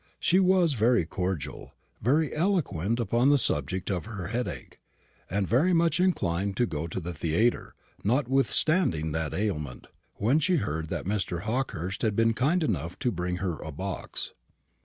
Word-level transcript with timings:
She 0.19 0.39
was 0.39 0.73
very 0.73 1.05
cordial, 1.05 1.75
very 2.01 2.33
eloquent 2.33 2.99
upon 2.99 3.29
the 3.29 3.37
subject 3.37 3.91
of 3.91 4.05
her 4.05 4.29
headache, 4.29 4.79
and 5.29 5.47
very 5.47 5.73
much 5.73 5.99
inclined 5.99 6.57
to 6.57 6.65
go 6.65 6.87
to 6.87 6.99
the 6.99 7.13
theatre, 7.13 7.75
notwithstanding 8.03 9.11
that 9.11 9.31
ailment, 9.35 9.85
when 10.15 10.39
she 10.39 10.55
heard 10.55 10.89
that 10.89 11.05
Mr. 11.05 11.41
Hawkehurst 11.41 12.01
had 12.01 12.15
been 12.15 12.33
kind 12.33 12.63
enough 12.63 12.97
to 12.97 13.11
bring 13.11 13.35
her 13.45 13.59
a 13.61 13.71
box. 13.71 14.33